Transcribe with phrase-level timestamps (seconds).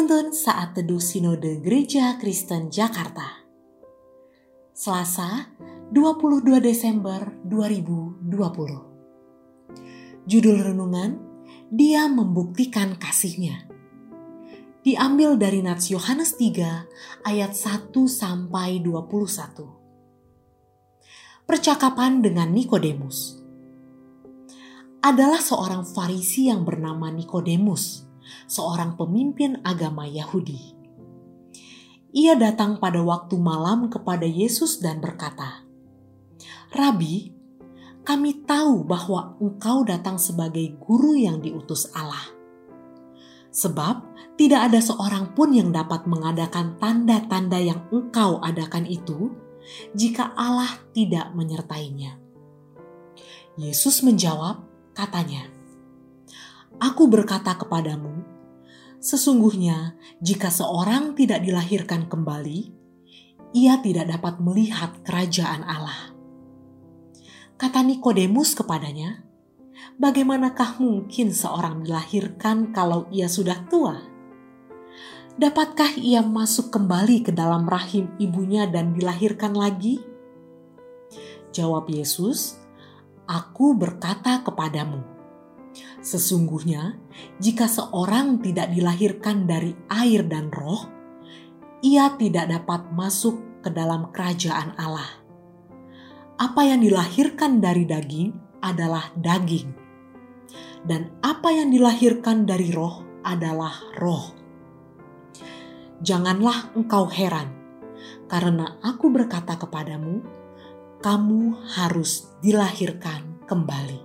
[0.00, 3.44] Penuntun Saat Teduh Sinode Gereja Kristen Jakarta.
[4.72, 5.52] Selasa
[5.92, 8.24] 22 Desember 2020
[10.24, 11.20] Judul Renungan
[11.68, 13.68] Dia Membuktikan Kasihnya.
[14.80, 23.36] Diambil dari Nats Yohanes 3 ayat 1 sampai 21 Percakapan dengan Nikodemus.
[25.04, 28.08] Adalah seorang Farisi yang bernama Nikodemus
[28.46, 30.76] seorang pemimpin agama Yahudi.
[32.10, 35.62] Ia datang pada waktu malam kepada Yesus dan berkata,
[36.74, 37.30] "Rabi,
[38.02, 42.34] kami tahu bahwa Engkau datang sebagai guru yang diutus Allah.
[43.54, 49.30] Sebab tidak ada seorang pun yang dapat mengadakan tanda-tanda yang Engkau adakan itu
[49.94, 52.18] jika Allah tidak menyertainya."
[53.54, 54.66] Yesus menjawab,
[54.98, 55.46] katanya,
[56.80, 58.20] "Aku berkata kepadamu,
[59.00, 62.68] Sesungguhnya, jika seorang tidak dilahirkan kembali,
[63.56, 66.12] ia tidak dapat melihat kerajaan Allah.
[67.56, 69.24] Kata Nikodemus kepadanya,
[69.96, 74.04] "Bagaimanakah mungkin seorang dilahirkan kalau ia sudah tua?
[75.40, 79.96] Dapatkah ia masuk kembali ke dalam rahim ibunya dan dilahirkan lagi?"
[81.56, 82.60] Jawab Yesus,
[83.24, 85.19] "Aku berkata kepadamu,
[86.00, 86.96] Sesungguhnya,
[87.36, 90.88] jika seorang tidak dilahirkan dari air dan roh,
[91.84, 95.20] ia tidak dapat masuk ke dalam kerajaan Allah.
[96.40, 98.32] Apa yang dilahirkan dari daging
[98.64, 99.76] adalah daging,
[100.88, 104.32] dan apa yang dilahirkan dari roh adalah roh.
[106.00, 107.52] Janganlah engkau heran,
[108.24, 110.24] karena aku berkata kepadamu,
[111.04, 113.99] kamu harus dilahirkan kembali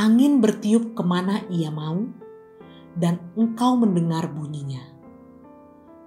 [0.00, 2.08] angin bertiup ke mana ia mau,
[2.96, 4.80] dan engkau mendengar bunyinya.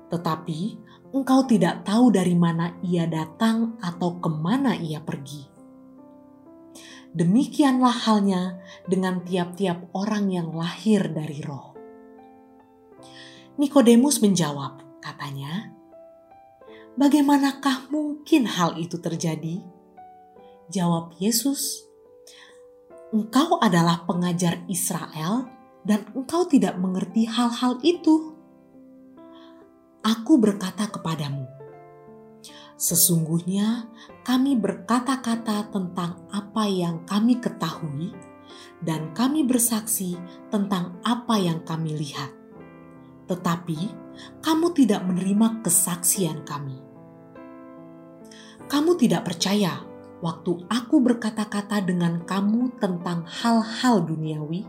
[0.10, 0.60] Tetapi
[1.14, 5.46] engkau tidak tahu dari mana ia datang atau ke mana ia pergi.
[7.14, 8.58] Demikianlah halnya
[8.90, 11.78] dengan tiap-tiap orang yang lahir dari roh.
[13.62, 15.70] Nikodemus menjawab, katanya,
[16.98, 19.62] "Bagaimanakah mungkin hal itu terjadi?"
[20.74, 21.86] Jawab Yesus,
[23.14, 25.46] engkau adalah pengajar Israel
[25.86, 28.34] dan engkau tidak mengerti hal-hal itu.
[30.02, 31.46] Aku berkata kepadamu,
[32.76, 33.88] sesungguhnya
[34.26, 38.12] kami berkata-kata tentang apa yang kami ketahui
[38.82, 40.18] dan kami bersaksi
[40.50, 42.34] tentang apa yang kami lihat.
[43.30, 43.80] Tetapi
[44.42, 46.82] kamu tidak menerima kesaksian kami.
[48.68, 49.93] Kamu tidak percaya
[50.24, 54.64] waktu aku berkata-kata dengan kamu tentang hal-hal duniawi?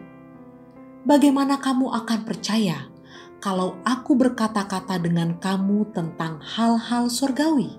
[1.06, 2.90] Bagaimana kamu akan percaya
[3.38, 7.78] kalau aku berkata-kata dengan kamu tentang hal-hal surgawi?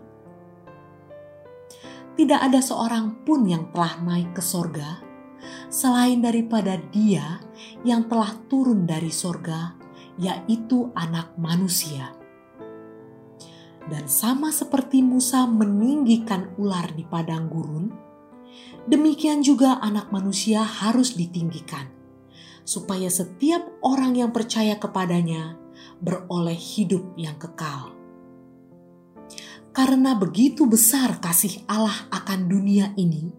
[2.15, 5.03] Tidak ada seorang pun yang telah naik ke sorga
[5.67, 7.43] selain daripada Dia
[7.83, 9.75] yang telah turun dari sorga,
[10.15, 12.24] yaitu Anak Manusia
[13.85, 17.93] dan sama seperti Musa meninggikan ular di padang gurun,
[18.89, 21.89] demikian juga Anak Manusia harus ditinggikan,
[22.65, 25.57] supaya setiap orang yang percaya kepadanya
[26.01, 27.93] beroleh hidup yang kekal.
[29.75, 33.29] Karena begitu besar kasih Allah akan dunia ini,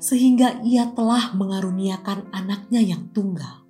[0.00, 3.66] sehingga Ia telah mengaruniakan anaknya yang tunggal,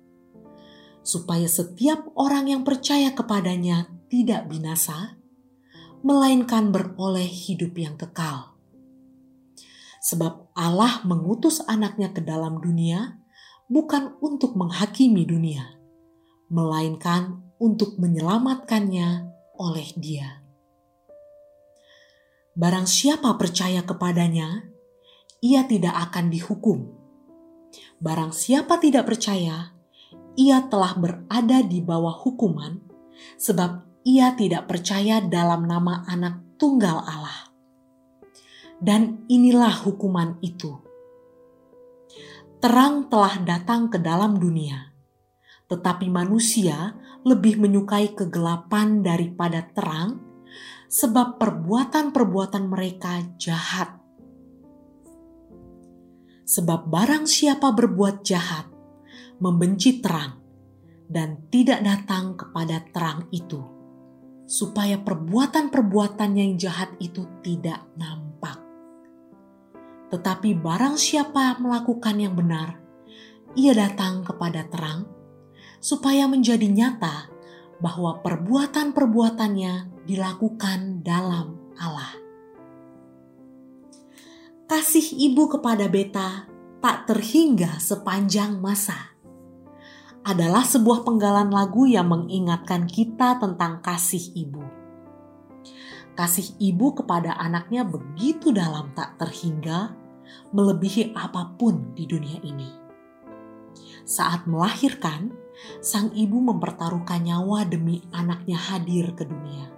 [1.01, 5.20] supaya setiap orang yang percaya kepadanya tidak binasa,
[6.01, 8.57] melainkan beroleh hidup yang kekal.
[10.01, 13.21] Sebab Allah mengutus anaknya ke dalam dunia
[13.69, 15.77] bukan untuk menghakimi dunia,
[16.49, 19.29] melainkan untuk menyelamatkannya
[19.61, 20.41] oleh dia.
[22.57, 24.65] Barang siapa percaya kepadanya,
[25.39, 26.89] ia tidak akan dihukum.
[28.01, 29.71] Barang siapa tidak percaya,
[30.35, 32.81] ia telah berada di bawah hukuman,
[33.37, 37.53] sebab ia tidak percaya dalam nama Anak Tunggal Allah.
[38.81, 40.73] Dan inilah hukuman itu.
[42.61, 44.93] Terang telah datang ke dalam dunia,
[45.69, 50.17] tetapi manusia lebih menyukai kegelapan daripada terang,
[50.89, 54.01] sebab perbuatan-perbuatan mereka jahat.
[56.45, 58.65] Sebab barang siapa berbuat jahat,
[59.41, 60.41] membenci terang,
[61.05, 63.80] dan tidak datang kepada terang itu
[64.51, 68.59] supaya perbuatan-perbuatan yang jahat itu tidak nampak.
[70.11, 72.75] Tetapi barang siapa melakukan yang benar,
[73.55, 75.07] ia datang kepada terang,
[75.79, 77.31] supaya menjadi nyata
[77.79, 82.11] bahwa perbuatan-perbuatannya dilakukan dalam Allah.
[84.67, 86.51] Kasih ibu kepada beta
[86.83, 89.15] tak terhingga sepanjang masa.
[90.21, 94.61] Adalah sebuah penggalan lagu yang mengingatkan kita tentang kasih ibu.
[96.13, 99.97] Kasih ibu kepada anaknya begitu dalam tak terhingga,
[100.53, 102.69] melebihi apa pun di dunia ini.
[104.05, 105.33] Saat melahirkan,
[105.81, 109.73] sang ibu mempertaruhkan nyawa demi anaknya hadir ke dunia.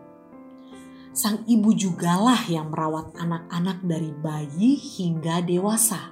[1.15, 6.11] Sang ibu jugalah yang merawat anak-anak dari bayi hingga dewasa.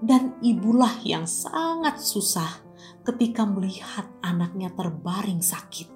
[0.00, 2.63] Dan ibulah yang sangat susah
[3.04, 5.92] ketika melihat anaknya terbaring sakit.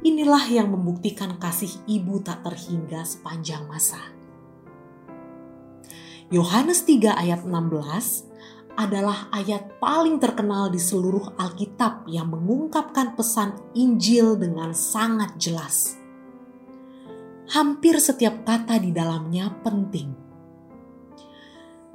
[0.00, 4.00] Inilah yang membuktikan kasih ibu tak terhingga sepanjang masa.
[6.32, 8.26] Yohanes 3 ayat 16
[8.76, 15.96] adalah ayat paling terkenal di seluruh Alkitab yang mengungkapkan pesan Injil dengan sangat jelas.
[17.56, 20.12] Hampir setiap kata di dalamnya penting.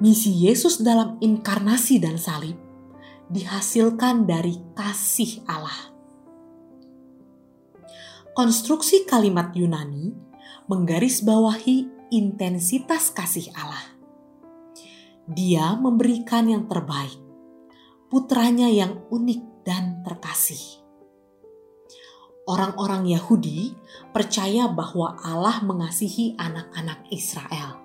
[0.02, 2.71] Misi Yesus dalam inkarnasi dan salib
[3.32, 5.90] dihasilkan dari kasih Allah.
[8.36, 10.12] Konstruksi kalimat Yunani
[10.68, 13.92] menggarisbawahi intensitas kasih Allah
[15.30, 17.14] dia memberikan yang terbaik,
[18.10, 20.82] putranya yang unik dan terkasih.
[22.42, 23.70] Orang-orang Yahudi
[24.10, 27.81] percaya bahwa Allah mengasihi anak-anak Israel.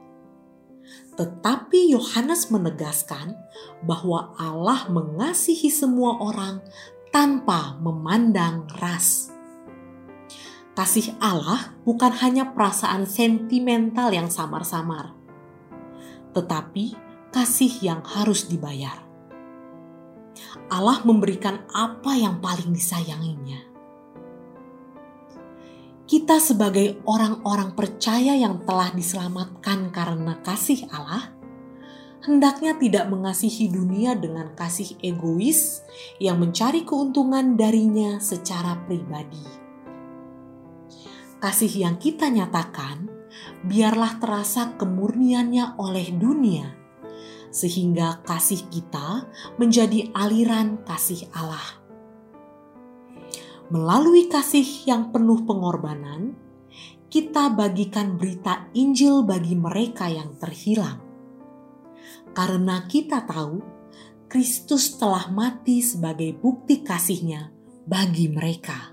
[1.17, 3.33] Tetapi Yohanes menegaskan
[3.81, 6.61] bahwa Allah mengasihi semua orang
[7.09, 9.33] tanpa memandang ras.
[10.77, 15.17] Kasih Allah bukan hanya perasaan sentimental yang samar-samar,
[16.37, 16.93] tetapi
[17.33, 19.01] kasih yang harus dibayar.
[20.69, 23.76] Allah memberikan apa yang paling disayanginya.
[26.07, 31.35] Kita sebagai orang-orang percaya yang telah diselamatkan karena kasih Allah,
[32.23, 35.83] hendaknya tidak mengasihi dunia dengan kasih egois
[36.23, 39.43] yang mencari keuntungan darinya secara pribadi.
[41.43, 43.11] Kasih yang kita nyatakan,
[43.67, 46.71] biarlah terasa kemurniannya oleh dunia
[47.51, 49.27] sehingga kasih kita
[49.59, 51.76] menjadi aliran kasih Allah.
[53.67, 56.31] Melalui kasih yang penuh pengorbanan,
[57.11, 61.03] kita bagikan berita Injil bagi mereka yang terhilang.
[62.31, 63.59] Karena kita tahu
[64.27, 67.51] Kristus telah mati sebagai bukti kasihnya
[67.87, 68.91] bagi mereka.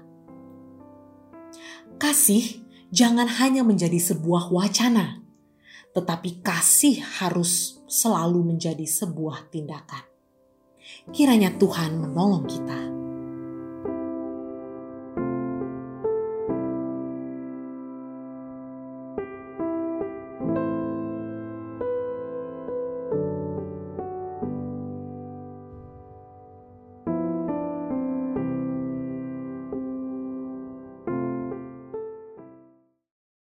[1.98, 2.62] Kasih
[2.94, 5.22] jangan hanya menjadi sebuah wacana,
[5.94, 10.02] tetapi kasih harus selalu menjadi sebuah tindakan.
[11.10, 12.93] Kiranya Tuhan menolong kita.